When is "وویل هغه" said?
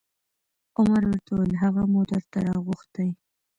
1.33-1.81